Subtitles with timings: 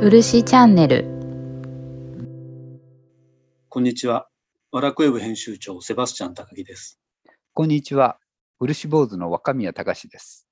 [0.00, 1.04] 漆チャンネル
[3.68, 4.28] こんにちは。
[4.70, 7.00] ワラクウェブ編集長、セバスチャン高木です。
[7.52, 8.20] こんにちは。
[8.60, 10.46] 漆坊主の若宮隆です。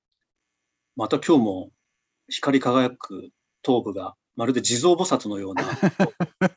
[0.97, 1.69] また今日も
[2.27, 3.29] 光り輝く
[3.61, 5.63] 頭部がまるで地蔵菩薩のような、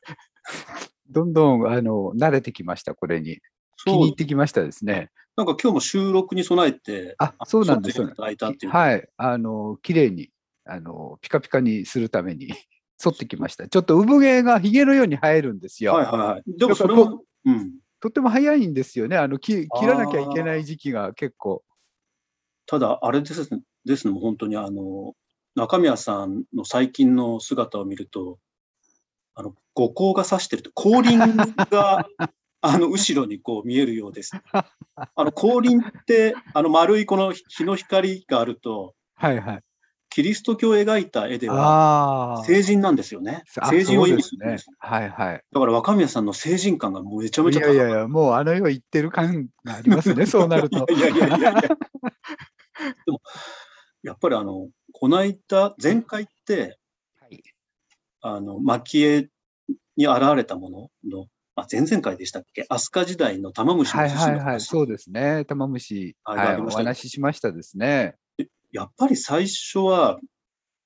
[1.09, 3.39] どんどんあの慣れてきました、これに。
[3.85, 5.13] 気に入ってきましたですね。
[5.37, 7.99] なんか今日も収録に備えて、あ、そうなんです。
[7.99, 8.73] 撮っていただいたっていう。
[8.73, 9.09] はい。
[9.17, 10.33] あの、綺麗に、
[10.65, 12.53] あの、ピカピカにするために
[13.01, 13.67] 剃ってきました。
[13.67, 15.95] ちょっと産毛がヒゲのように生えるんですよ。
[15.95, 16.43] はいはいはい。
[16.47, 17.73] でもそれも、うん。
[17.99, 19.17] とっても早いんですよね。
[19.17, 21.63] あの、き切らなきゃいけない時期が結構。
[22.67, 25.15] ただ、あれですね、ですね、本当にあの、
[25.55, 28.39] 中宮さんの最近の姿を見ると、
[29.35, 31.19] あの、五光が差してると、後輪
[31.71, 32.07] が、
[32.61, 34.33] あの、後ろにこう見えるようです。
[34.53, 34.67] あ
[35.17, 39.63] の、後輪って、あの、丸いこの日の光があると、はいはい。
[40.11, 42.43] キリスト教を描いた絵では。
[42.45, 43.45] 成人なんですよね。
[43.61, 44.67] あ成人を意味するんです。。
[44.79, 45.45] はいはい。
[45.53, 47.77] だから若宮さんの成人感がもうめちゃめいちゃ高い。
[47.77, 50.85] やいやいや、もうあの世行ってる感がありますね、 そうなると。
[50.93, 51.61] いやいやいやいや。
[51.63, 51.69] で
[53.07, 53.21] も、
[54.03, 56.79] やっぱりあの、この間、前回って、
[57.21, 57.43] はい
[58.23, 59.29] あの、蒔絵
[59.97, 62.67] に現れたものの、あ、前々回でしたっけ？
[62.69, 65.45] 飛鳥時代の玉虫のはいはいはい、そうですね。
[65.45, 68.17] 玉虫、あはい、お話ししましたですね。
[68.73, 70.21] やっぱり最初は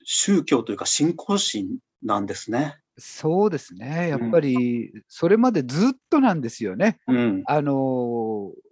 [0.05, 2.79] 宗教というか信仰心なんですね。
[2.99, 4.09] そうですね。
[4.09, 7.01] やうんっぱり、それまでずっとなんですよね。
[7.09, 7.43] うん。
[7.47, 8.65] あのー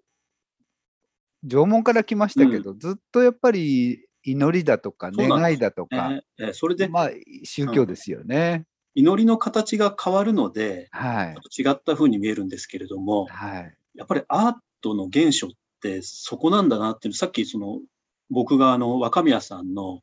[1.44, 7.10] 縄文から来ましたけど、ずっとやっぱり祈りだとか願いだとか、ねえそれでまあ
[7.42, 8.64] 宗教ですよね。
[8.94, 11.60] 祈りの形が変わるので、はい。
[11.60, 13.76] 違った風に見えるんですけれども、はい。
[13.96, 15.48] やっぱりアートの原初っ
[15.82, 17.80] てそこなんだなっていう、さっきその
[18.32, 20.00] 僕があの若宮さんの。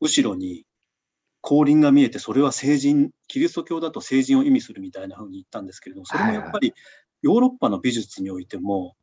[0.00, 0.64] 後ろに
[1.40, 6.72] 降臨が見えて、それは聖人、キリスト教だと聖人を意味するみたいな風に言ったんですけれども、それもやっぱり
[7.22, 8.94] ヨーロッパの美術においても。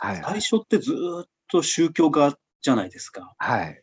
[0.00, 3.34] 最初ってずーっと宗教画じゃないですか。
[3.38, 3.82] はい。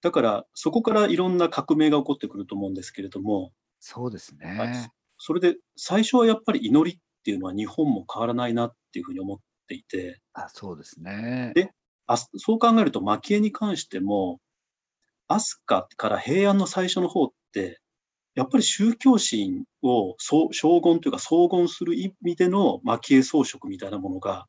[0.00, 4.90] だからそこからいろんな革命が起こってくると思うんですけれども、そうですはいね。
[5.18, 11.52] それで最初はやっぱり祈りっていうのは日本も変わらないなっていうふうに思っていて、あそうですね。
[11.54, 11.70] で
[12.06, 14.40] あそう考えると蒔絵に関しても、
[15.28, 17.80] 飛鳥から平安の最初の方って、
[18.34, 20.48] やっぱり宗教心を荘
[20.80, 24.46] 厳というか荘厳する意味での蒔絵装飾みたいなものが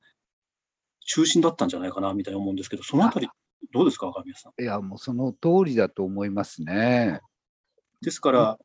[1.07, 3.29] 中心だったんじゃないかなみたいに思うんですけど、そのあたり
[3.71, 4.61] どうですか、若宮さん？
[4.61, 7.21] いや、もうその通りだと思いますね。
[8.01, 8.59] ですから、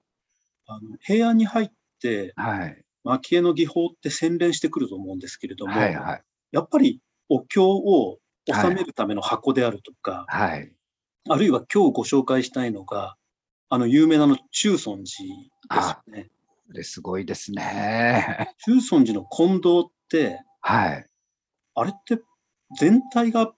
[0.66, 1.70] あの平安に入っ
[2.00, 2.82] てはい。
[3.04, 6.22] 蒔絵の技法って洗練してくると思うんですけれども、はいはい。
[6.52, 10.72] やっぱりお経を収めるための箱であるとか、はい。
[11.28, 13.16] あるいは今日ご紹介したいのが、
[13.68, 16.30] あの有名なあの中尊寺ですよね。
[16.66, 18.54] これすごいですね。
[18.64, 21.06] 中尊寺の金堂って、はい。
[21.74, 22.20] あれって
[22.78, 23.52] 全体が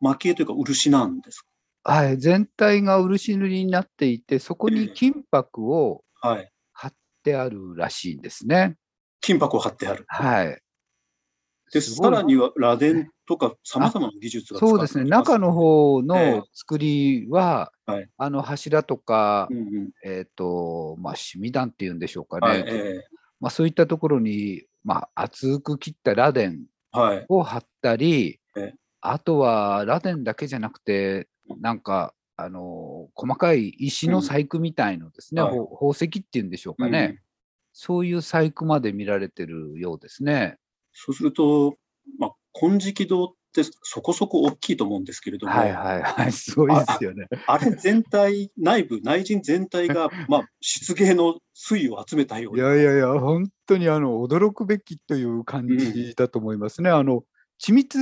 [0.00, 1.40] 蒔絵というか漆なんです
[1.82, 1.92] か？
[1.92, 2.18] はい。
[2.18, 6.50] 全体が漆塗りになっていて、そこに金箔をはい。
[6.72, 8.76] 貼ってあるらしいんですね。
[9.20, 10.04] 金箔を貼ってある。
[10.08, 10.60] はい。
[11.72, 15.04] でさらには螺鈿とか様々な技術がそうですね。
[15.04, 16.06] 中の方ええ。
[16.06, 18.08] の作りは、はい。
[18.16, 19.90] あの柱とか、うんうん。
[20.04, 22.46] えっ、と、まあ、シミ段っていうんでしょうかね。
[22.46, 23.04] はい、え
[23.40, 27.26] まあ、そういったところに、まあ、厚く切った螺鈿えはい。
[27.28, 28.74] を貼ったり、ええ。
[29.00, 31.28] あとは螺鈿だけじゃなくて、
[31.60, 37.18] なんか、あの細かい石の細工みたいのですね、うん宝石っていうんでしょうかね、うん。
[37.72, 40.58] そういう細工まで見られてるようですね。
[40.92, 41.76] そうすると、
[42.18, 47.26] まあ、金色堂ってそこそこ大きいと思うんですけれども、はいはいはい、すごいですよね。
[47.46, 52.68] あれ全体、内部、内陣全体が、 まあ、漆芸の水を集めたよういな。
[52.68, 56.90] やいやいや、本当にあの驚くべきという感じだと思いますね。
[56.90, 57.24] あの
[57.60, 57.98] 緻密、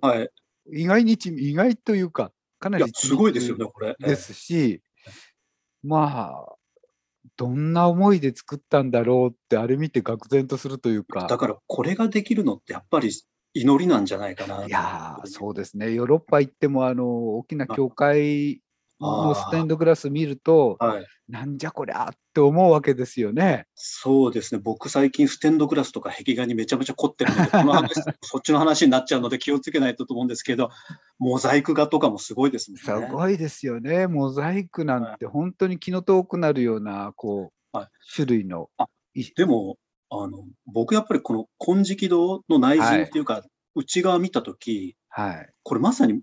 [0.00, 0.30] はい。
[0.72, 3.96] 意外に緻意外というか、かないりや、すごいですよね、これ。
[3.98, 4.80] ですし、
[5.82, 6.54] まあ、
[7.36, 13.10] どんな思いで作ったんだろうって、あれ見て愕然とするというか、だから、これができるのって、やっぱり
[13.54, 14.66] 祈りなんじゃないかな。
[14.66, 18.60] いやー、そうですね、ヨーロッパ行っても、あの大きな教会
[19.00, 21.06] のステンドグラス見ると、はい。
[21.28, 23.66] なんじゃこりゃって思うわけですよね。
[23.74, 24.60] そうですね。
[24.62, 30.68] 僕、最近、ステンドグラスとか壁画にめちゃめちゃ凝ってるので、この話、 そっちの話になっちゃうので気をつけないとと思うんですけど、
[31.18, 32.78] モザイク画とかもすごいですね。
[32.78, 34.08] すごいですよね。
[34.08, 38.68] モザイクなんて本当に気の遠くなるような、こう、はい種類の。
[38.76, 38.88] あ
[39.36, 39.78] でも、
[40.14, 43.42] あの、僕やっぱりこの金色堂の内陣っていうか、
[43.74, 45.50] 内側見たとき、はい。
[45.62, 46.20] これまさに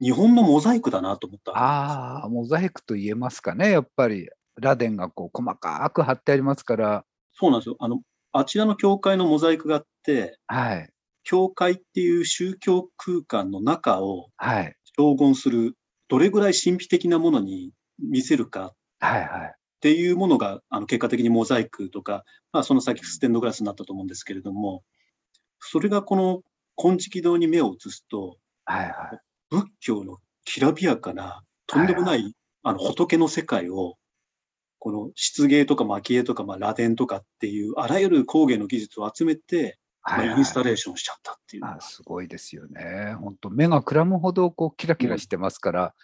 [0.00, 1.52] 日本のモザイクだなと思った。
[1.52, 4.28] ああ、モザイクと言えますかね、やっぱり。
[4.56, 7.76] 螺鈿がこう細かく貼ってありますから、そうなんですよ。
[7.80, 8.02] あの、
[8.32, 10.90] あちらの教会のモザイクがあって、はい、
[11.24, 15.74] 教会っていう宗教空間の中をはい、荘厳する、
[16.08, 19.54] どれぐらい神秘的なものに見せるかはい、はい。
[19.84, 24.82] っていうものが、あの、結果的にモザイクとか、まあ、その先ステンドグラスになったと思うんですけれども、
[25.60, 26.40] それがこの
[26.74, 29.20] 金色堂に目を移すと、はいはい。
[29.50, 30.16] 仏教の
[30.46, 33.96] きらびやかな、とんでもない、あの、仏の世界を、
[34.78, 41.64] この漆芸とか蒔絵とか、まあ、螺鈿とかっていう、あらゆる工芸の技術を集めて、まあはい、インスタレーションしちゃったっていう。
[41.66, 43.16] あすごいですよね。
[43.20, 45.94] 本当目がくらむほどこうキラキラしてますから、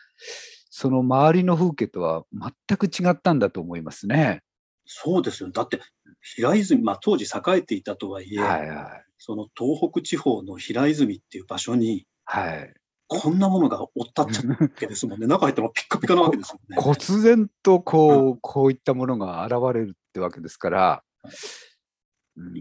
[0.70, 4.42] その周りの風景とは全く違ったんだと思いますね。
[4.86, 5.50] そうですよ。
[5.50, 5.80] だって、
[6.20, 9.04] 平泉、まあ当時栄えていたとはいえ、はいはい。
[9.18, 12.74] その東北地方の平泉っていう場所に、はい。
[13.06, 15.26] こんなものがおったっちゃったわけですもんね。
[15.28, 16.80] 中入ったらピッカピカなわけですもんね。
[16.80, 21.32] 忽然とこう、こういったものが現れるってわけですから、うん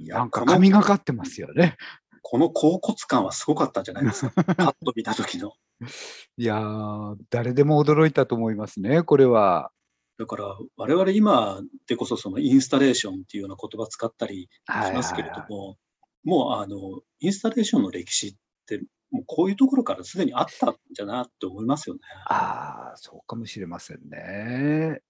[0.07, 1.77] なんか神がかってますよね。
[2.21, 4.44] この甲骨感はすごかったんじゃないですか。
[4.56, 5.53] パッと見た時の。
[6.38, 9.72] いやー、誰でも驚いたと思いますね、これは。
[10.18, 15.78] だから、我々今でこそそのインスタレーションっていうような言葉使ったりはいしますけれどはいも、
[16.24, 16.78] もうあの、
[17.20, 18.36] インスタレーションの歴史っ
[18.66, 18.81] て、
[19.12, 22.02] もうこういうところからすでにあったんじゃなって思いますよね。
[22.28, 25.02] ああ、そうかもしれませんね。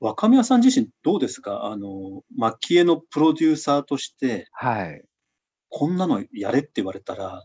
[0.00, 1.66] 若宮さん自身どうですか？
[1.66, 5.04] あの、蒔絵のプロデューサーとして、はい。
[5.68, 7.44] こんなのやれって言われたら、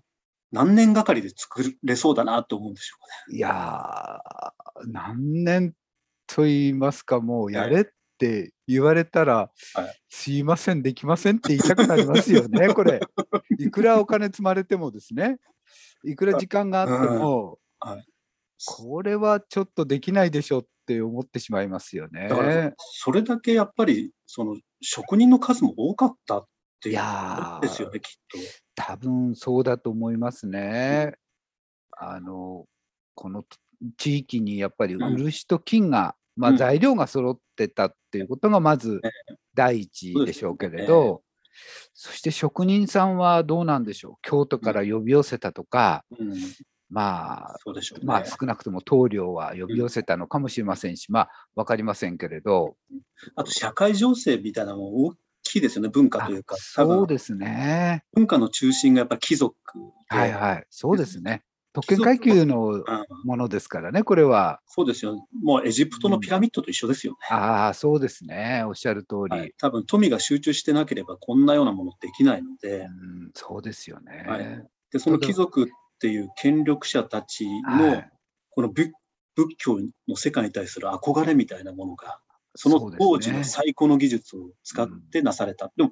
[0.53, 2.97] 何年がかりで作れそうだなと思うんでしょ
[3.27, 3.37] うね。
[3.37, 5.73] いやー、何年
[6.27, 7.85] と言いますか、もうやれっ
[8.19, 9.35] て言われたら、
[9.73, 13.01] はいすいません、できませんって言いたくなりますよね、 これ。
[13.59, 15.39] いくらお金積まれてもですね、
[16.05, 18.05] いくら時間があっても、はい
[18.65, 26.47] これはちょっとできないでしょって思ってしまいますよだからね。、それだけやっぱり、その、職人の数も多かったっ
[26.81, 27.03] ていうこ
[27.55, 28.37] とですよね、きっと。
[28.75, 31.13] 多分そうだと思いますね。
[31.91, 32.65] あの、
[33.15, 33.43] この
[33.97, 41.21] 地域にやっぱりうん漆と金が、まあ、うん材料が揃ってたっていうことがまずえ第一でしょうけれど、
[41.93, 44.13] そして職人さんはどうなんでしょう？
[44.23, 46.33] 京都から呼び寄せたとか、うん、
[46.89, 47.99] まあ、ね。
[48.03, 52.75] まあ少なくとも棟梁は呼び寄せたのかもしれませんし、まあ分かりませんけれど、
[53.35, 55.13] あと、社会情勢みたいなのも大
[55.53, 56.55] きいですよね、文化あというか。
[56.57, 58.03] そうですね。
[58.13, 59.55] 文化の中心がやっぱ貴族
[60.09, 60.17] で。
[60.17, 61.43] はいはい、そうですね。
[61.73, 62.83] 特権階級のうん
[63.23, 64.61] ものですからね、これは。
[64.67, 65.27] そうですよ。
[65.41, 67.17] もうエジプトのピラミッドと一緒ですよね。
[67.35, 68.63] ああ、そうですね。
[68.67, 69.37] おっしゃる通り。
[69.37, 74.25] はい、多分富が集中してなければこんなようなものできないので、うん、そうですよね。
[74.27, 75.67] はいでその貴族っ
[75.99, 78.05] ていう権力者たちはのい
[78.51, 78.91] この仏
[79.35, 82.19] 仏教の世界に対する憧れみたいなものが、
[82.55, 85.71] その当時の最高の技術を使ってなされた。
[85.75, 85.91] でも、っ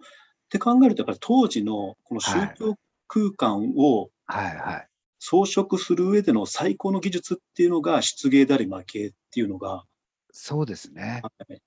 [0.50, 2.76] て考えると、やっぱり当時のこの宗教
[3.08, 4.10] 空間を。
[5.24, 9.84] 装飾する上での最高の技術っていうのが漆芸であり蒔絵っていうのが、
[10.32, 11.22] そうですね。
[11.22, 11.62] はい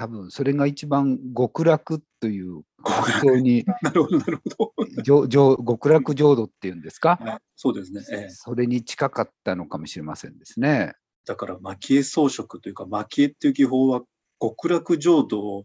[0.00, 4.72] 多分それが一番極楽という発想に なるほど、なるほ
[5.04, 5.28] ど。
[5.28, 8.02] 極楽浄土っていうんですか、はいそうですね。
[8.10, 10.94] ええそれに近かったのかもしれませんですね。
[11.26, 14.00] だから、蒔絵装飾というか、蒔絵っていう技法は、
[14.40, 15.64] 極楽浄土を、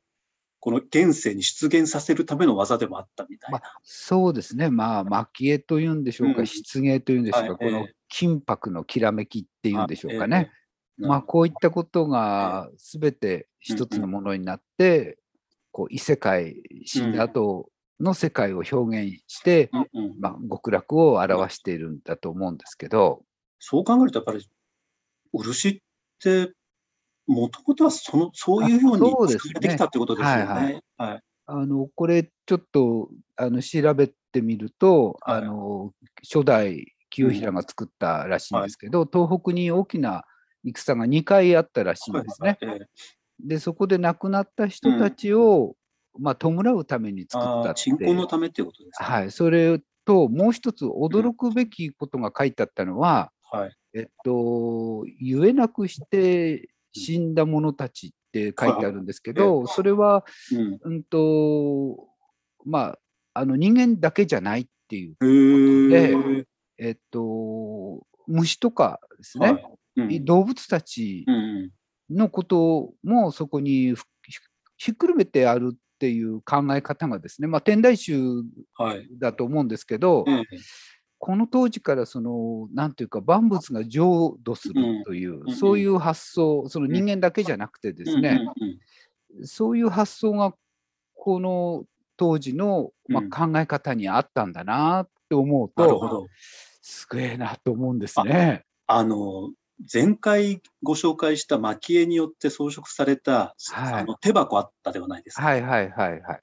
[0.60, 3.62] この現世に出現させるための技でもあったみたいな。
[3.84, 4.70] そうですね。
[4.70, 6.48] まあ、蒔絵というんでしょうか、うん。
[6.48, 10.52] 漆芸というんでしょうか、はいこのええ金箔のきらめきっていうんでしょうかあね。。
[11.00, 15.18] ええまあ、こういったことが全て一つのものになって、
[15.72, 16.56] こう異世界、
[16.86, 20.20] 死んだ後の世界を表現して、うんうん。
[20.20, 23.24] まあ、極楽を表しているんだと思うんですけど、
[23.60, 24.48] そう考えると、やっぱり、
[25.34, 25.78] 漆っ
[26.22, 26.54] て、
[27.28, 30.44] もともとはそのそういうように作られてきたってことですよね。
[30.46, 31.22] はいはい。
[31.48, 35.38] あのこれちょっとあの調べてみると、はい。
[35.40, 35.92] あの
[36.24, 40.24] 初代清平が作ったらしいんですけど、東北に大きな
[40.64, 42.58] 戦が2回あったらしいんですね。
[42.62, 42.88] はいはいええ。
[43.40, 45.76] でそこで亡くなった人たちを、
[46.18, 47.82] まあ、弔うために作ったって。
[47.82, 49.08] 鎮魂のためっていうことですね。
[49.08, 53.72] はい、それともう一つ驚くべきことが書いてあったのは、はい。
[53.94, 60.80] えっと、言えなくして死んだ者たちって書いてあるんですけど、それは、うん。
[60.82, 62.08] うんと、
[62.66, 63.00] まあ、
[63.34, 65.16] あの人間だけじゃないっていう、
[65.92, 66.46] へえ。
[66.78, 69.66] えっと、虫とかですね、はい。
[69.98, 70.26] うん。
[70.26, 71.38] 動物たちうんう
[72.14, 72.18] ん。
[72.18, 74.38] のこともそこにふひ
[74.78, 78.44] ひっくるめてあるっていう考え方がですね、まあ、天台宗
[78.76, 79.08] はい。
[79.20, 80.58] だと思うんですけど、ええ
[81.26, 88.48] この当時からその、なんていうか、万物が浄土するという、うんそういう発想、その人間だけじゃなくてですね、
[89.44, 90.54] そういう発想が
[91.16, 96.28] この当時の、まうんあ、考え方にあったんだなって思うと。
[96.84, 98.64] すげえなと思うんですね。
[98.86, 99.52] あの、
[99.92, 105.44] 前回ご紹介した蒔絵によって装飾された、はいあの手箱あったではないですか。
[105.44, 106.40] はいはいはいはい。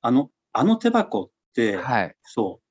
[0.00, 2.63] あの、あの手箱って、はいそう、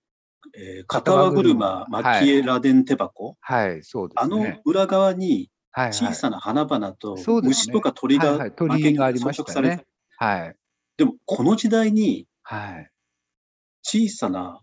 [0.55, 4.61] えー片輪車はい蒔絵螺鈿手箱、はい、そうであのすね。
[4.65, 10.55] 裏側にはいはい小さな花々と虫とか鳥がはいはい鳥がありましたね装飾されてはい。
[10.97, 12.89] でも、この時代にはい。
[13.81, 14.61] 小さな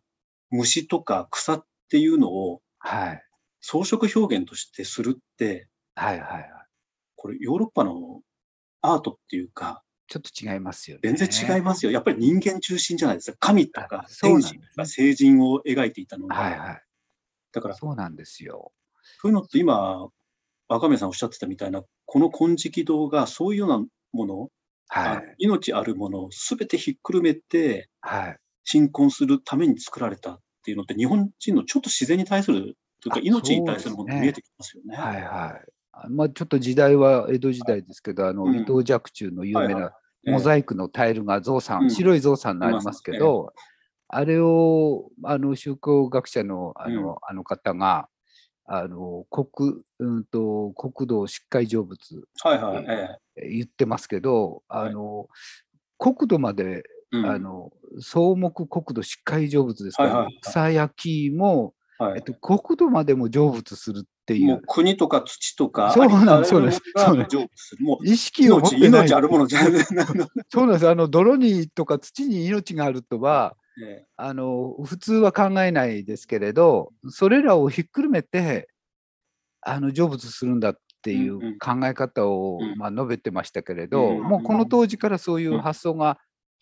[0.51, 3.23] 虫とか草っていうのをはい。
[3.61, 6.51] 装飾表現としてするって、はいはいはい。
[7.17, 8.21] これヨーロッパの
[8.81, 11.15] アートっていうか、ちょっと違いますよね。
[11.15, 11.93] 全然違いますよ。
[11.93, 13.39] やっぱり人間中心じゃないですか。
[13.39, 16.83] 神とか天神とか聖人を描いていたのが、はいはい。
[17.53, 18.73] だからそうなんですよ。
[19.23, 20.09] そういうのって今、
[20.69, 24.49] 若宮さんおっしゃってたみたいな、この金色堂がそういうようなもの、
[24.89, 25.47] はい。
[25.47, 28.37] 命あるものをすべてひっくるめてはい。
[28.65, 34.97] 鎮魂するために作られたっていうのって、日本人のちょっと自然に対する、というかあ命に対するものそうですねに見えてきますよね。
[34.97, 35.73] はいはい。
[35.93, 39.93] あまあ、ちょっと時代は江戸時代ですけど、あの、うん伊藤若冲の有名な
[40.25, 41.91] モザイクのタイルが象さん、うん。
[41.91, 43.53] 白い象さんのありますけありど、
[44.09, 47.17] あれをあの宗教学者のあの,、うん。
[47.23, 48.09] あの方が
[48.67, 52.85] あの国,、うん、と国土疾患成仏はいはい。
[52.89, 53.49] ええ。
[53.49, 54.89] 言ってますけど、はい。
[54.89, 55.29] あの
[55.99, 57.27] 国土まで、うん。
[57.27, 60.39] あの草木国土疾患成仏ですから、はいはいはい。
[60.43, 60.95] 草焼
[61.29, 62.19] きも、はい。
[62.19, 66.81] えっと、国土までも成仏するっていもうう国とか土とか、そうなんありとあらゆるそうです。
[66.97, 69.01] そうですもう意識を持っ命、てない。
[69.07, 69.85] 命あるものじゃ ない。
[70.49, 70.89] そうなんです。
[70.89, 74.07] あの泥にとか土に命があるとはええ。
[74.17, 78.69] あの普通は考えないですけれどそれらをひっくるめて
[79.63, 81.53] あの成仏するんだっていうんうん。
[81.55, 82.79] う考え方を、うん。
[82.79, 86.19] まあ、述べてましたけれど、うんもうこの当時からそういう発想が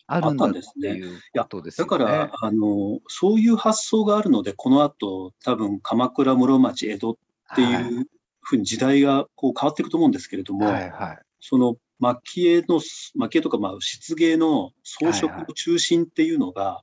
[0.07, 1.89] あるんだっていうことですよね。
[1.91, 7.15] だから、あの、そういう発想があるので、この後、多分、鎌倉、室町、江戸っ
[7.55, 7.83] てはい。
[7.83, 8.07] いう
[8.41, 11.19] ふうに時代がこう変わっていくと思うんですけれども、はいはい。
[11.39, 12.79] その蒔絵の、
[13.15, 16.81] 蒔絵とか、まあ、漆芸の装飾の中心っていうのが、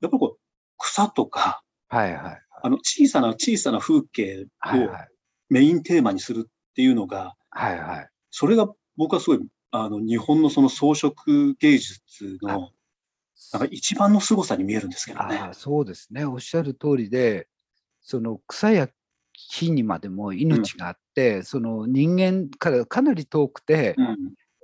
[0.00, 0.40] やっぱりこう、
[0.78, 5.08] 草とか、はいはいあの、小さな小さな風景をはいはい。
[5.50, 8.08] メインテーマにするっていうのが、はいはい。
[8.30, 9.40] それが僕はすごい、
[9.70, 11.12] あの、日本のその装飾
[11.58, 12.70] 芸術の、
[13.52, 15.50] なんか一番の凄さに見えるんですけどね。
[15.52, 16.24] そうですね。
[16.24, 17.48] おっしゃる通りで
[18.00, 18.88] その草や
[19.50, 24.16] 木にまでも命があって、その人間からかなり遠くて、うん。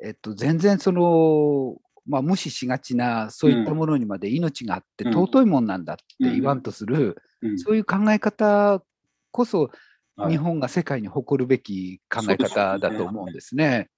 [0.04, 5.12] えっと、全然その、まあ、無視しがちなそういったものにまで命があって、うん。
[5.12, 7.58] 尊いもんなんだって言わんとする、うん。
[7.58, 8.82] そういう考え方
[9.30, 9.70] こそ
[10.18, 10.32] はい。
[10.32, 13.88] 日本が世界に誇るべき考え方だと思うんですね。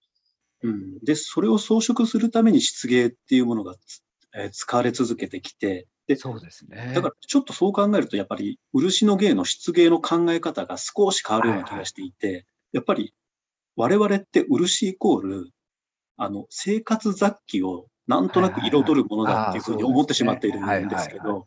[0.62, 4.02] うん、で、それを装飾するために漆芸っていうものがつ、
[4.36, 6.90] えー使われ続けてきて、で、そうですね。
[6.92, 13.14] だからちょっとそう考えると、やっぱり漆の芸の漆芸の考え方が少し変わるような気がしていて、やっぱり
[13.76, 15.50] 我々って漆イコール、
[16.16, 21.46] あの、生活雑器をなんとなく彩るものだっていうふうに思ってしまっているんですけど、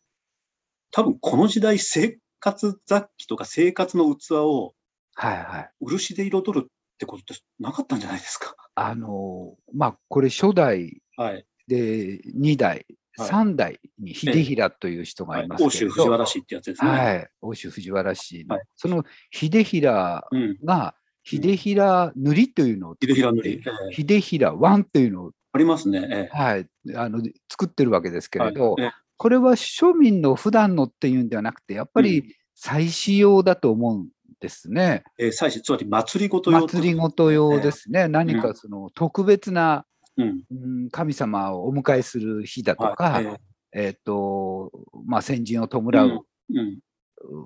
[0.91, 4.75] 多分この時代生活雑器とか生活の器を
[5.15, 5.69] はいはい。
[5.81, 8.55] 漆で彩るってことってなかったんじゃないですか？
[8.75, 11.45] あのまあこれ初代はい。
[11.67, 12.85] で2代、はい
[13.19, 16.89] 3代に秀平という人がはいい、ます甲けれど、州藤原氏ってやつですね。
[16.89, 18.65] はい、欧州藤原氏の、はい。
[18.75, 20.57] その秀平うん。
[20.63, 23.51] が秀平塗りというのを作って秀平塗り。
[23.51, 23.93] ええ。
[23.93, 26.07] 秀平ワンというのを、ありますね。
[26.11, 28.75] えはい、あの作ってるわけですけえれど、
[29.17, 34.07] これは庶民の普段のっていうんではなくて、やっぱうり祭祀用だと思うん
[34.39, 35.03] ですね。
[35.17, 38.07] ええー祭祀、つまり祭りごと用祭りごと用ですね。
[38.07, 39.85] 何うんかその特別な、
[40.17, 40.43] うん。
[40.51, 43.37] うん神様をお迎えする日だとか、はいえ
[43.73, 44.71] えっ、と、
[45.05, 46.21] まあ、先人を弔えう
[46.53, 46.79] うん。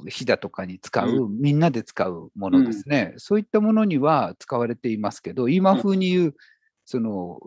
[0.07, 6.35] 日だとかに使う、うみんなで使うものですね、そういったものには使われていますけど、今風に言う、
[6.85, 7.39] その、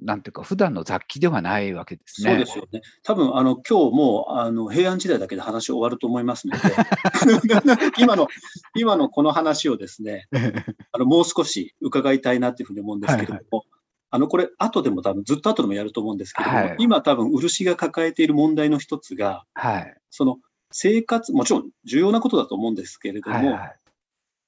[0.00, 2.30] なんていうか、普段の雑記ではないわけですね。
[2.30, 2.82] そうですよね。
[3.02, 6.62] 多分、あの、今日もう、あの、平安時代だけで話終わると思いますので、
[7.98, 8.28] 今の、
[8.76, 10.28] 今のこの話をですね、
[10.92, 13.77] あの、もう少し伺いたいなっていうふうに思うんですけれども、はい
[14.10, 19.96] あの、これ、後でも多分、ずっと後でもやると思うんですけれども、はい今多分、漆が抱えている問題の一つが、はい。
[20.10, 20.38] その、
[20.70, 23.46] 生活、もちろん重要なことだと思うんですけれども、はい。
[23.46, 23.76] はい。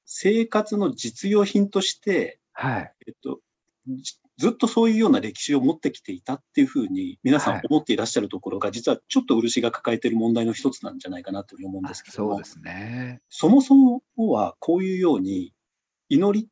[0.06, 2.92] 生活の実用品として、はい。
[3.06, 3.40] えっと、
[3.86, 13.20] じずっとそういうような歴史を持ってきていたっていうふうに皆さはいん思っていらっしゃるところが、実はちょっと漆が抱えている問題の一つなんじゃないかなというふうに思うんですけどもそうで、すね。
[13.28, 15.52] そもそもはこういうように
[16.08, 16.48] 祈り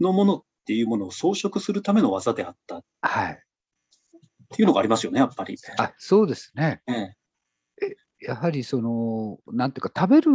[0.00, 3.42] のものっていうものを装飾するための技であったっはい。
[4.54, 5.58] ていうのがありますよね、やっぱり。
[5.76, 6.82] あ、そうですね。
[6.88, 7.14] ええ
[8.20, 10.32] やはりその、なんていうか、食べる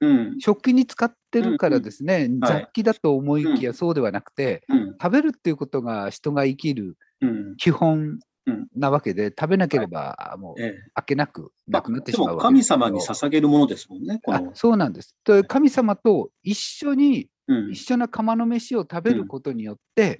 [0.00, 7.56] うん、食器に使ってるからですね、はい雑器だと思いきやそうではなくて、うん、食べるっていうことが人が生きるうん。
[7.56, 14.54] 基本うんなわけで、食べなければもうええあっけなくなくなってでしまうも神わけですけど様に捧げるものですもんね、こあの。
[14.54, 15.16] そうなんです。
[15.24, 17.28] と神様と一緒に、うん
[17.70, 20.16] 一緒な釜の飯を食べることによって、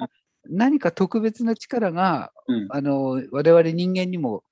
[0.49, 2.67] 何か特別な力がうん。
[2.71, 4.43] あの我々人間にも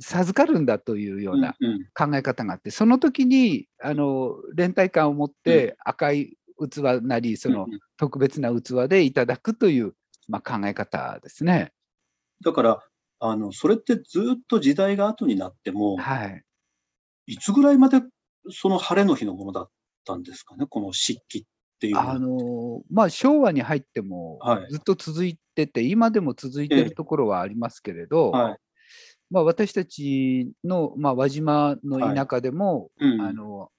[0.00, 1.54] 授かるんだというような
[1.94, 9.94] 考え方があって、その時にあの連帯感を持って赤い器なり、そのうん特別な器でいただくという、
[10.26, 11.72] まあ、考え方ですね。
[12.44, 12.82] だから、
[13.20, 16.42] あの、それってずっと時代が後になっても、はい。
[17.26, 18.02] いつぐらいまで
[18.50, 19.70] その晴れの日のものだっ
[20.04, 21.42] たんですかね、この漆器っ
[21.78, 21.98] ていう。
[21.98, 28.58] あのまあ、昭和に入ってもはいずっと続いてて、今でも続いてるところはありますけれど、はい。
[29.30, 33.70] まあ、私たちの、まあ、輪島の田舎でも、うんあの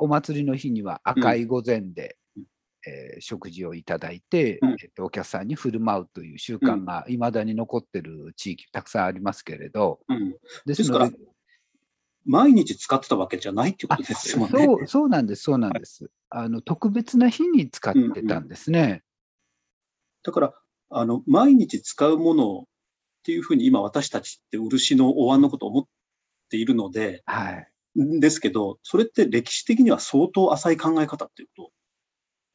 [0.00, 2.44] お祭りの日には赤い御膳で、うん
[2.86, 11.10] えー食事をいただいて、うんえっと、お客さんに振る舞うという習慣がいまだに残ってる地域たくさんありますけれど、うんですから
[12.24, 14.64] 毎日使ってたわけじゃないっていうことですもんね。
[14.64, 16.10] そうそうなんです、そうなんです。
[16.30, 19.02] あの特別な日に使ってたんですね。
[20.22, 20.54] だから、
[20.90, 22.64] あの、毎日使うものっ
[23.24, 25.84] ていうふうに今私たちって漆のお椀のことを思っ
[26.50, 27.68] ているので、はい。
[28.00, 31.70] んですけど、それって歴史的には相当浅い考え方っていうこ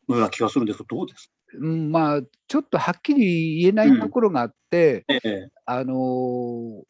[0.07, 1.27] とのような気がするんですけど、どうです？
[1.27, 6.83] かうん、まあ、ちょっとはっきり言えないところがあって、ええ、あのー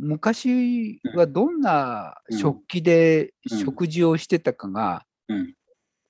[0.00, 5.54] 昔はどんなうん食器でうん食事をしてたかが、うん。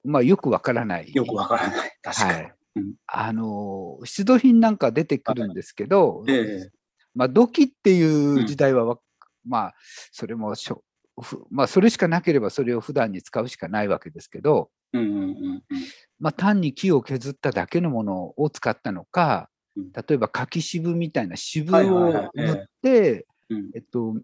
[0.09, 1.13] まあ、よくわからない。
[1.15, 1.99] よくわからない。
[2.03, 2.33] 確かに。
[2.33, 2.55] はい。
[2.77, 2.95] うん。
[3.07, 6.71] あのー出土品なんか出てくるんですけど、ええ、
[7.15, 8.99] まあ、土器っていう時代はわ、
[9.45, 9.75] まあ、
[10.13, 10.83] それもしょ
[11.21, 15.63] ふまあ、それしかなければそれを普段に使うしかないわけですけど、うんうんうんうん。
[16.21, 23.71] まあ、単に木を削っただけのものを使ったのかうん、例えば柿渋みたいな渋はいはいを塗って、うん。
[23.75, 24.17] えっと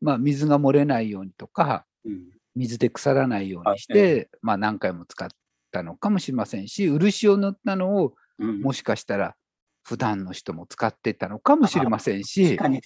[0.00, 5.28] まあ、水が漏れないようにとか、うん水で腐らないようにしはいて、まあ、何回も使っ
[5.70, 8.60] たのかもしれませんし、漆を塗ったのをうん。
[8.60, 9.36] もしかしたら
[9.82, 12.56] 普段の人も使ってたのかもしれませんし。
[12.56, 12.84] 確、かに、器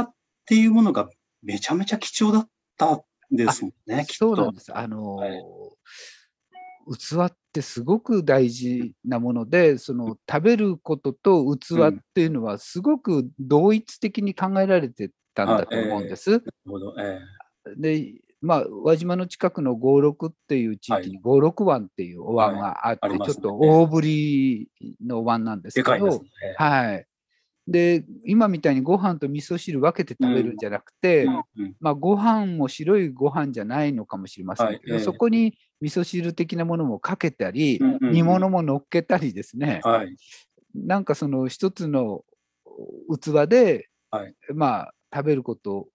[0.00, 0.14] っ
[0.46, 1.08] ていうものが
[1.42, 4.06] めちゃめちゃ貴重だったんですもんね。
[4.10, 4.76] そうなんです。
[4.76, 5.42] あのーはい。
[6.98, 16.30] 器ってすごく大事なもので、その食べることと器っていうのはすごく同一的に考えられてたんだと思うんです。
[16.30, 16.94] なるほど。
[16.98, 17.20] え。
[17.76, 18.12] で、
[18.44, 23.34] まあ、輪島の近くの五六っていう地域に五六湾っていうお湾があって、はいありますね。
[23.34, 24.68] ちょっと大ぶり
[25.04, 26.22] のお湾なんですけど。
[26.56, 27.06] はい。
[27.66, 35.00] で、今みたいにご飯と味噌汁分けて食べるんじゃなくて、うんうんまあ、ご飯も白いご飯じゃないのかもしれませんけど、はい。
[35.00, 35.04] ええ。
[35.04, 38.12] そこに味噌汁的なものもかけたり、うん。
[38.12, 40.14] 煮物も乗っけたりですね、はい。
[40.74, 42.24] なんかその一つの
[43.08, 44.34] 器で、はい。
[44.52, 45.88] まあ、食べること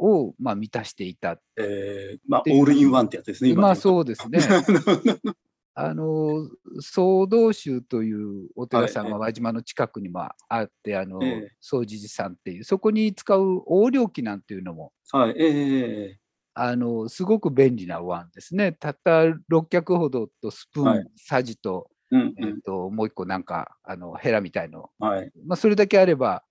[0.00, 1.38] を、まあ、満たしていた。
[1.56, 4.40] えー、まあ、オールインワンってやつですね、今まあでそうですね。
[4.40, 4.40] う。
[5.74, 15.34] あの総道宗というお寺さんはいが輪島の近くにもあって、あのええ総持寺さんっていう、そこに使う横領器なんていうのも、はい。
[15.38, 16.18] ええ
[16.54, 18.72] あのすごく便利なお椀ですね。
[18.72, 25.08] たった6脚ほどとスプーン、はいさじと,、うんえっともう一個なんかあのヘラみたいの、うん。
[25.08, 25.30] はい。
[25.46, 26.42] まあ、それだけあれば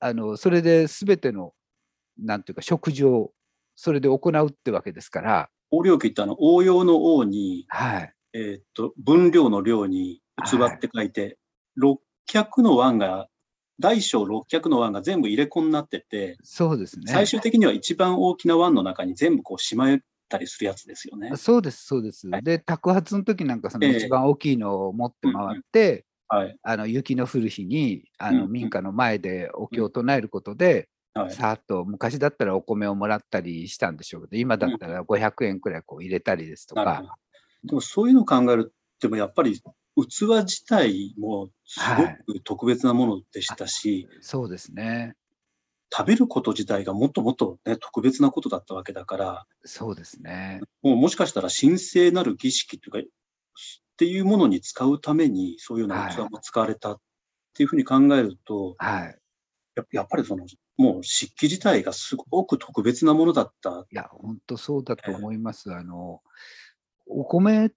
[0.00, 1.52] あのそれで全ての
[2.18, 3.32] なんていうか食事を
[3.74, 11.38] それで行うってわけですから、応量器ってあの、応用の王に、はい、えーっと、分量の量に器って書いて、
[11.76, 13.28] 六脚の碗が、
[13.80, 17.12] 大小六脚の碗が全部入れ子になってて、そうですね。
[17.12, 21.36] 最終的には一番大きな碗の中に全部こうしまえたりするやつですよね。
[21.36, 22.28] そうです、そうです。
[22.28, 26.58] はいで、托発の時なんかそのええ一番大きいのを持って回って、はい。
[26.62, 31.32] あの雪の降る日にあうんうんの民家の前でお経を唱えることで、はい。
[31.32, 37.18] さーっと昔だったらお米をもらったりしたんでしょうけど、今だったら500円くらいこう入れたりですとなるほどか、。
[37.64, 39.62] でもそういうのを考えると、やっぱり器
[40.44, 41.80] 自体もす
[42.26, 45.14] ごく特別なものでしたし、そうですね。
[45.90, 50.60] 食べること自体がもっともっと、ね、特別なことだったわけだから、そうですね。
[50.82, 53.02] もうもしかしたら神聖なる儀式というか、っ
[53.96, 57.00] ていうものに使うために、そういうような器も使われたっ
[57.48, 59.18] っていうふうに考えると、はい。
[59.74, 60.46] ややっぱりその、
[60.78, 63.84] もう漆器自体がすごく特別なものだった。
[63.90, 65.72] いや、本当そうだと思います。
[65.74, 66.22] あの、
[67.06, 67.72] お米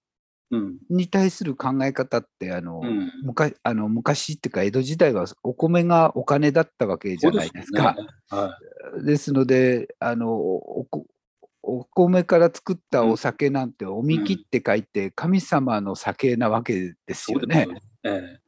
[0.50, 0.78] うん。
[0.90, 3.10] に対する考え方って、あの、うん。
[3.24, 7.94] 昔あの昔っていうか江戸時代はお米がお金だったわけじゃないですか。
[7.94, 8.58] ですよねは
[9.04, 11.06] ですのであのおこ
[11.62, 17.34] お米から作ったお酒なんておみきって書いて神様の酒なわけですい。
[17.34, 17.68] よね。
[18.04, 18.38] え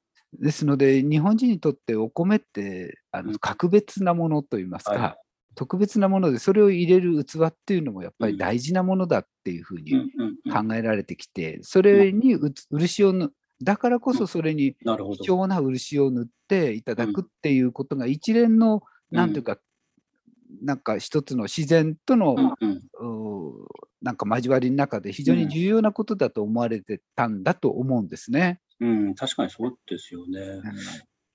[0.40, 3.32] ですので日本人にとってお米ってあうん。
[3.32, 5.16] の格別なものといいますか、は
[5.54, 8.38] 特別なものでそれを入れる器っていうのもやっぱりうん。
[8.38, 9.82] 大事なものだっていうふうい。
[9.84, 10.10] に
[10.52, 14.74] 考えられてきて、それにうつ漆をぬだからこそそれに。
[15.22, 19.58] 貴重な漆を塗っていただくっていうことが一連の、なんていうか、
[20.62, 22.34] なんか一つの自然との、
[24.02, 28.60] なんか交わりの中で非常に重要なことだと思われてたんだと思うんですね。
[28.80, 30.40] うん、確かにそうですよね。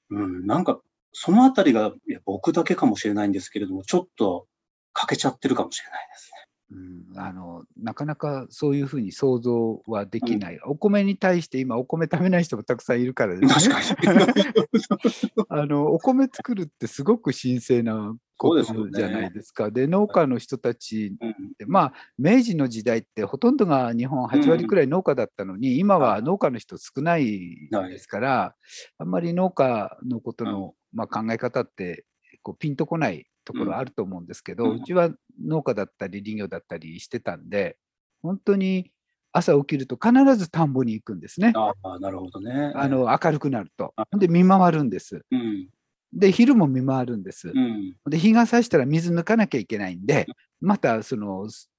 [0.09, 0.81] うんうん、なんか、
[1.13, 4.47] そのあたりがいや僕だけかもしれないんですけれども、ちょっと
[4.93, 6.48] 欠けちゃってるかもしれないですね。
[6.71, 13.75] うんあのなかなかそういうふうに想像はできない、お米に対して今お米食べない人もたくさんいるからですね。
[13.75, 15.45] 確かに。
[15.49, 19.71] あのお米作るってすごく神聖なことじゃないですか。
[19.71, 21.35] で農家の人たちうん。
[21.57, 28.55] でまあ明治の時代ってほとんどが日本8割くらい農家だったのに、今は農家の人少ないですから、
[28.99, 32.05] あんまり農家のことの、まあ、考え方って
[32.43, 35.09] こうピンとこないところあると思うんですけど、ううんちは
[35.43, 37.77] 農家だったり林業だったりしてたんで
[38.21, 38.91] 本当に
[39.31, 41.53] 朝起きると必ず田んぼに行くんですね。
[41.55, 42.71] ああ、なるほどね。
[42.75, 44.05] あの明るくなるとあ。
[44.17, 45.23] で見回るんです。
[45.31, 45.67] うん、
[46.13, 47.49] で昼も見回るんです。
[47.49, 50.25] うん、で日が差したら水抜かなきゃいけないんで、
[50.61, 51.69] またその、す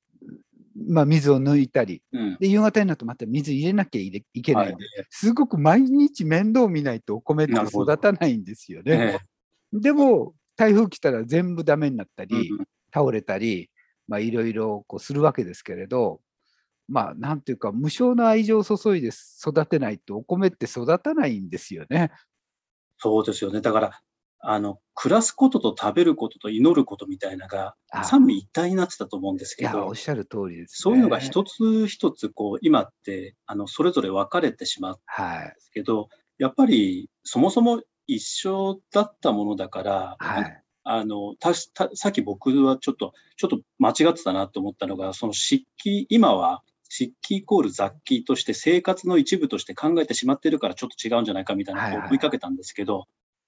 [0.89, 2.37] まあ、水を抜いたり、うん。
[2.39, 9.21] で夕方になるとまた水入れなきゃいけないんで、はいすごく毎日面倒見ないとお米って育たないんですよえね。
[9.75, 13.71] えでも台風来たら全部ダメになったり、うん倒れたり、
[14.09, 16.21] まあ、いろいろこうするわけですけれど、
[16.89, 22.11] まあ、なんていうか、無償の愛情を注いで育てないとお米って育たないんですよね。
[22.99, 23.61] そうですよね。
[23.61, 24.01] だから、
[24.41, 30.75] あの、暮らすことと食べることと祈ることみたいなのが、あ三位一体になってたと思うんですけどおっ、しゃる通りです、ね。
[30.83, 35.55] そういうのが一つ一つ、こう、今って、あの、それぞれ分かれてしまうんではい。
[35.59, 37.83] すけど、やっぱり、そもそも
[38.15, 40.63] 一緒だったものだから、はい。
[40.83, 53.07] あの、たたさっき僕はちょっと、ちょっと間違ってたなと思ったのが、その漆器、今は漆器イコール雑器として生活の一部として考えてしまっているからちょっと違うんじゃないかみたいなことをはいはい追いかけたんですけど、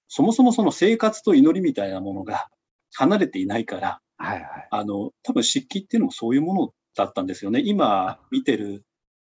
[0.09, 2.49] そもそもその生活と祈りみたいなものが
[2.95, 4.69] 離れていないから、はいはい。
[4.71, 7.63] あの、多分漆器っていうのもそういうものだったんですよね。
[7.65, 8.85] 今見てる、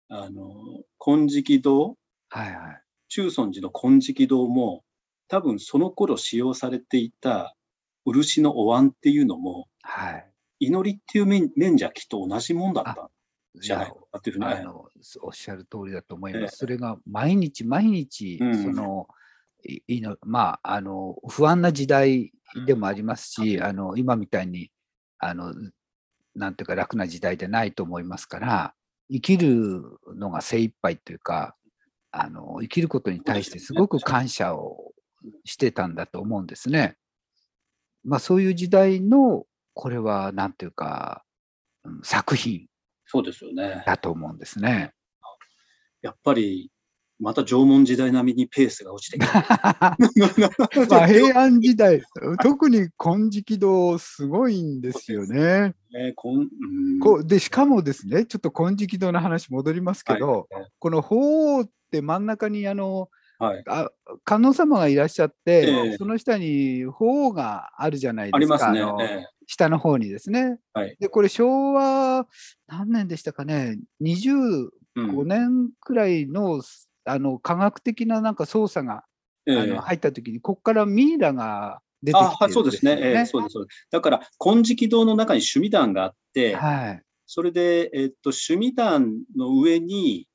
[0.08, 0.54] あの、
[0.98, 1.96] 金色堂、
[2.28, 2.82] はいはい。
[3.08, 4.84] 中尊寺の金色堂も、
[5.28, 7.56] 多分その頃使用されていた
[8.04, 10.30] 漆のお椀っていうのも、はい。
[10.60, 13.08] 祈りっていう面面じゃきっと同じもんだったん
[13.60, 14.88] じゃないやかなっていうふうに、あの
[15.22, 16.48] おっしゃる通りだと思いまええ。
[16.48, 16.58] す。
[16.58, 18.62] それが毎日毎日、うん。
[18.62, 19.08] その、
[19.64, 22.32] いいのまあ、あの、不安な時代
[22.66, 24.70] でもありますし、あの、今みたいに、
[25.18, 25.54] あの、
[26.34, 28.74] なんていうか楽な時代でないと思いますから、
[29.10, 29.82] 生きる
[30.16, 31.56] のが精一杯というか、
[32.10, 34.83] あの、生きることに対してすごく感謝を
[35.44, 36.96] してたんだと思うんですね。
[38.04, 41.24] まあ、そういう時代の、これは、なんていうか、
[41.84, 42.66] うん作品
[43.06, 43.82] そうですよね。
[43.86, 44.92] だと思うんですね。
[46.00, 46.70] やっぱり、
[47.20, 49.18] また縄文時代並みにペースが落ちて。
[50.88, 52.02] まあ平安時代、
[52.42, 55.74] 特に金色堂、すごいんですよね。
[55.92, 63.08] ねこんうんこうでしかもですね、ちょっと金色堂の話戻りますけど、はいこの鳳凰って真ん中にあの
[63.44, 63.90] はい、あ
[64.24, 68.80] 観音様がいらっしゃって、ええその下に鳳凰があるじゃないですか、ありますね。
[68.80, 70.58] のえ下の方にですね。
[70.72, 72.26] はいで、これ昭和
[72.66, 76.62] 何年でしたかね、25えうん年くらいの,、
[77.04, 79.04] あの科学的ななんか操作が
[79.46, 82.92] ええあの入った時に、ここからミイラが出てあきてるはいそうですね。
[82.92, 83.86] よええそうです、そうです。
[83.90, 87.02] だから、金色堂の中に趣味壇があって、はい。
[87.26, 90.28] それで、えっと、趣味壇の上に、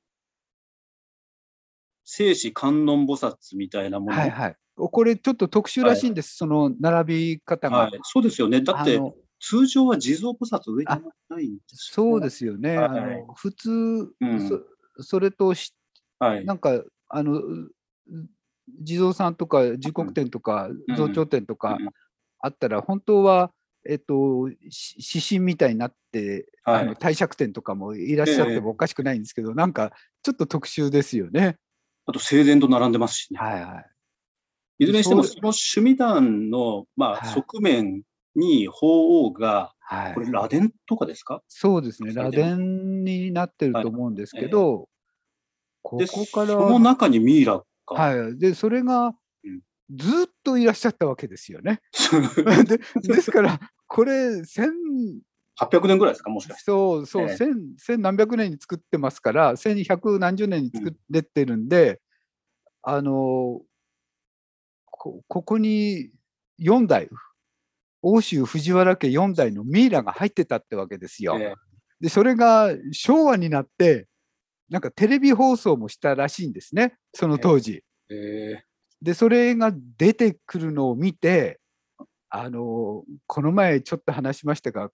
[2.11, 4.13] 聖子観音菩薩みたいなもの。
[4.13, 4.55] はいはい。
[4.75, 7.77] これちょっと特殊らしいんです、その並び方が。
[7.77, 8.61] はいそうですよね。
[8.61, 8.99] だって
[9.39, 10.85] 通常は地蔵菩薩上に
[11.29, 12.77] ないんですそうですよね。
[12.77, 14.49] はいあの普通、うん
[14.97, 15.75] そ、それとし、
[16.17, 16.45] はい。
[16.45, 17.71] なんか、あの、う
[18.81, 21.89] 地蔵さんとか時刻天とかうん増長天とかうん
[22.39, 23.51] あったら、本当は、
[23.87, 29.91] えっと、し指針みたいになって、はいあの帝釈天とかもいらっしゃってもおかしくないんですけど、なんか
[30.23, 31.57] ちょっと特殊ですよね。
[32.09, 33.39] あと、整然と並んでますしね。
[33.39, 33.85] はいはい。
[34.79, 37.29] いずれにしても、その趣味団の、まあ、はい。
[37.29, 38.01] 側面
[38.35, 40.13] に法王が、はい。
[40.15, 41.43] これ、螺鈿とかですか？
[41.47, 44.89] そうですね、螺鈿になってると思うんですけど、
[45.83, 47.95] こで、こから、その中にミイラが。
[47.95, 49.61] はい、でそれがうん。
[49.95, 51.81] ずっといらっしゃったわけですよね。
[52.65, 52.79] で
[53.13, 54.71] ですから、これ、千
[55.59, 56.63] 800年ぐらいですか、もしかして。
[56.63, 61.99] そうそう、ええ千千何百年に作ってますから、千百何十年に作ってるんで、
[62.81, 63.61] あの
[64.85, 66.11] こ、ここに
[66.59, 67.09] 4代、
[68.01, 71.37] 欧州藤原家4代のミイラが入ってたってわけですよ。
[71.39, 71.55] え
[71.99, 74.07] で、それが昭和になって、
[74.69, 77.83] なんかテレビ放送もしたらしいんですね、その当時。
[78.09, 78.63] ええ
[79.01, 81.59] で、それが出てくるのを見て、
[82.29, 84.91] あの、この前ちょっと話しましたが、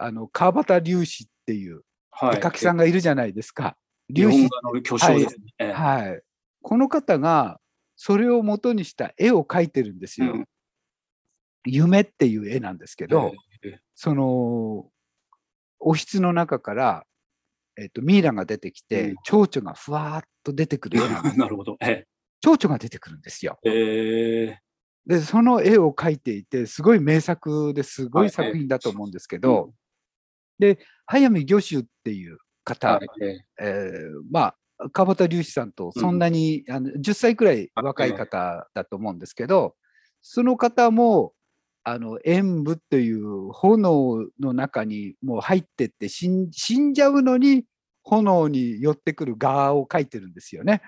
[0.00, 2.38] あの、川端龍子っていうはい。
[2.38, 3.76] 絵描きさんがいるじゃないですか。
[4.08, 5.54] 日龍子、の巨匠ですね。
[5.58, 6.22] ええはい。
[6.62, 7.60] この方が、
[7.96, 10.32] それを元にした絵を描いてるんですよ。
[10.32, 10.46] うん
[11.66, 14.86] 夢っていう絵なんですけど、ええその、
[15.80, 17.04] お室の中から、
[17.76, 21.36] えっと、ミイラが出てきて、うん蝶々がふわーっと出てくる絵なんです。
[21.38, 21.76] なるほど。
[21.80, 22.06] え
[22.40, 23.58] 蝶々が出てくるんですよ。
[23.64, 24.60] えええ
[25.06, 29.72] で、その絵を描いていて、すごい名作ですごはいい作品だと思うんですけど、
[30.58, 39.74] で、早見魚州っていう方、はいえええーまあ、川端龍子さんとそんなに、あの10歳くらい若い方だと思うんですけど、
[40.22, 41.32] その方も、
[41.84, 47.64] あの演武っていう炎の中にもう入ってって死ん死んじゃうのに
[48.02, 50.82] 炎に寄ってくる蛾を描いてるんですよね。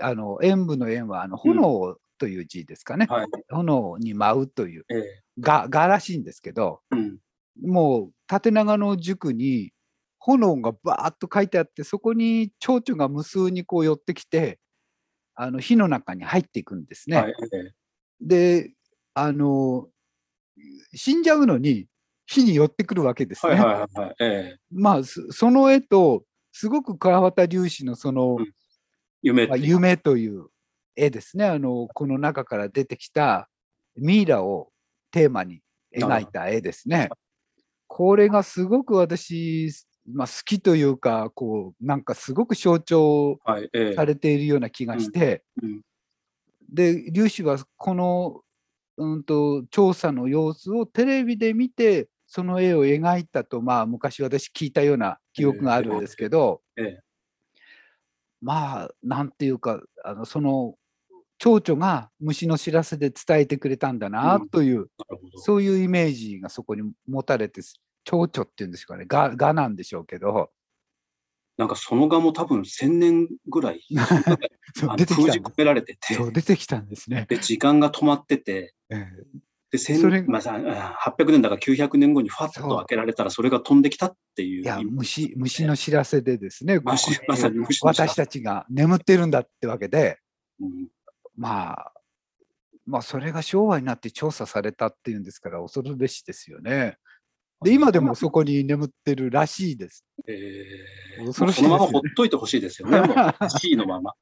[0.00, 3.06] あの演武の円はあの炎という字ですかね。
[3.08, 3.26] はい。
[3.50, 7.18] 炎に舞うというええ蛾蛾らしいんですけど、うん。
[7.62, 9.72] もう縦長の塾に
[10.18, 14.58] 炎がバーッと書いてあって、そこに蝶々が無数にこう寄ってきて、
[15.34, 17.16] あの火の中に入っていくんですね。
[17.16, 17.34] はい。
[17.52, 17.72] ええ
[18.20, 18.72] で、
[19.14, 19.88] あの、
[20.94, 21.86] 死んじゃうのに
[22.24, 23.56] 火に寄ってくるわけですね。
[24.72, 28.52] まあ、そその絵と、すごく川端龍子のその、うん
[29.22, 30.46] 夢夢という
[30.94, 31.46] 絵ですね。
[31.46, 33.48] あの、この中から出てきた
[33.96, 34.70] ミイラを
[35.10, 35.62] テーマに
[35.92, 37.08] 描いた絵ですね。
[37.96, 39.70] これがすごく私、
[40.06, 43.70] まあ、好きというか、こう、なんかすごく象徴はい。
[43.72, 45.80] ええされているような気がして、うん
[46.68, 48.42] で、粒子はこの、
[48.98, 57.00] うんと、調査の様子をテレビで見て、その絵を描いたと、まあ、昔私聞いたような記憶があるんですけど、ええ
[58.42, 60.74] まあ、なんていうか、あのその
[61.38, 65.38] 蝶々が虫の知らせで伝えてくれたんだなうんという、なるほど。
[65.38, 67.62] そういうイメージがそこに持たれて、
[68.06, 70.50] 蝶々っていうんですかね、ががなんでしょうけど、
[71.58, 73.80] なんかその画も多分1000年ぐらい。
[74.96, 76.14] 出てきた封じ込められてて。
[76.14, 76.14] す。
[76.14, 77.26] そう出てきたんですね。
[77.28, 79.06] で、時間が止まってて、え
[79.70, 84.60] で、それ1000まあさあ800年だから900年後にファッと開けられたらそれが飛んできたっていう。
[84.60, 90.18] えいや虫、虫の知らせでですね、虫にまさに虫私たちが眠ってるんだってわけで、
[90.60, 90.88] うん。
[91.36, 91.92] まあ、
[92.86, 96.98] まあ、それが昭和になって調査されたっていうんですから、恐るべしですよね。
[97.62, 100.04] で、今でもそこに眠ってるらしいです。
[100.28, 103.00] えー恐ろしいもうそのままほっといてほしいですよね。
[103.00, 104.12] もう C のまま。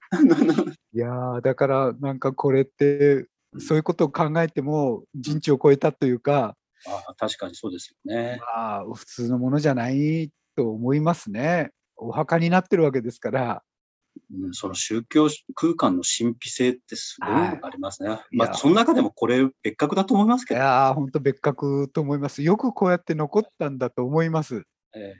[0.93, 3.27] いやーだからなんかこれって
[3.59, 8.39] そういうことを考えても人知を超えたというか、ああ確かにそうですよね。
[8.57, 11.71] まあ、普通のものじゃないと思いますね。
[11.97, 13.63] お墓になってるわけですから、
[14.33, 18.09] うん、その宗教空間の神秘性ってすごいのがありますね。
[18.09, 18.21] いや。
[18.33, 22.43] まあ、その中でもこれ別格だと思いますいけど、やー本当別格と思います。
[22.43, 24.63] よくこうやって残ったんだと思います。
[24.95, 25.15] え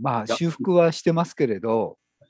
[0.00, 0.36] まあいや。
[0.36, 2.26] 修復はしてますけれど、ー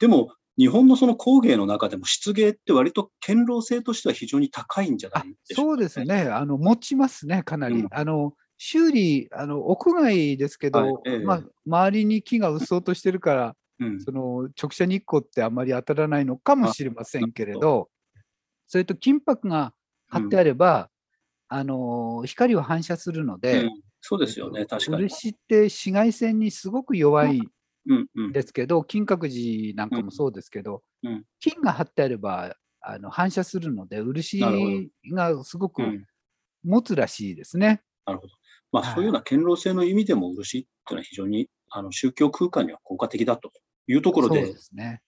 [0.00, 7.76] でも、日本のその工芸の中でも漆芸って割と堅牢性としては非常に高いんじゃなあいでしょそううか、ですね、あの持ちますね、かなり。
[7.76, 7.88] うん。
[7.90, 11.18] あの修理あの、屋外ですけど、はいええ。
[11.18, 14.00] まあ、周りに木がうっそうとしてるから、うん。
[14.00, 17.88] その直射日光ってあまり当たらないのかもしれませんけれど、
[18.66, 19.74] それと金箔が
[20.08, 20.90] 貼ってあれば、
[21.48, 25.08] あの光を反射するので、うんそうですよね、確かに。
[25.08, 27.46] 漆って紫外線にすごく弱いん
[27.88, 28.32] うんうん。
[28.32, 36.04] ですけど、金閣寺なんかもそうですけど、うん金が貼ってあればあの反射するので、漆がすごくうん
[36.64, 37.82] 持つらしいですね。
[38.06, 38.32] なるほど。
[38.72, 43.52] まあ、はいそういうような堅牢性の意味でも漆っていうのは非常にあの宗教空間には効果的だと
[43.92, 45.02] いうところそうで、ですね。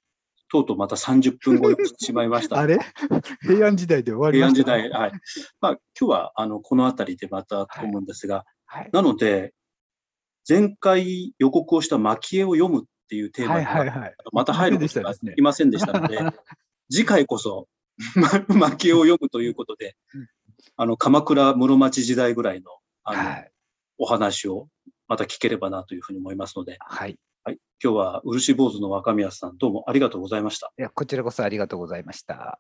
[0.51, 2.59] とうとうまた30分超えしてしまいました。
[2.59, 2.79] あれ？
[3.43, 5.13] 平安時代で終わり平安時ました代、はい。
[5.61, 9.55] まあ、今日はあのこの辺りでまたと思うんですが、はいなので、
[10.49, 14.15] 前回予告をした蒔絵を読むっていうテーマはいにははいはい。
[14.33, 16.19] また入ることができませんでしたので、
[16.91, 17.69] 次回こそ
[18.15, 20.29] 蒔絵を読むということでうん、
[20.77, 22.71] あの、鎌倉室町時代ぐらいの、
[23.05, 23.51] あの、はい。
[23.97, 24.69] お話を
[25.07, 26.99] また聞ければなというふうに思いますので、はい。
[26.99, 27.19] はい。
[27.83, 30.73] 今日は漆坊主の若宮さん、どうもありがとうございました。
[30.79, 32.59] いやこちらこそありがとうございました。